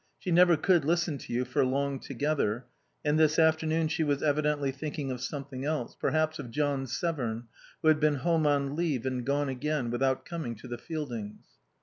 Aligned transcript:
She 0.17 0.31
never 0.31 0.57
could 0.57 0.83
listen 0.83 1.19
to 1.19 1.31
you 1.31 1.45
for 1.45 1.63
long 1.63 1.99
together, 1.99 2.65
and 3.05 3.19
this 3.19 3.37
afternoon 3.37 3.87
she 3.87 4.03
was 4.03 4.23
evidently 4.23 4.71
thinking 4.71 5.11
of 5.11 5.21
something 5.21 5.63
else, 5.63 5.93
perhaps 5.95 6.39
of 6.39 6.49
John 6.49 6.87
Severn, 6.87 7.43
who 7.83 7.87
had 7.87 7.99
been 7.99 8.15
home 8.15 8.47
on 8.47 8.75
leave 8.75 9.05
and 9.05 9.23
gone 9.23 9.47
again 9.47 9.91
without 9.91 10.25
coming 10.25 10.55
to 10.55 10.67
the 10.67 10.79
Fieldings. 10.79 11.45